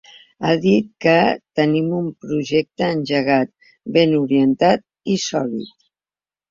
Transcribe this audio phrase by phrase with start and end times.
[0.45, 1.13] Ha dit que
[1.59, 3.55] ‘tenim un projecte engegat,
[4.01, 5.75] ben orientat i sòlid’.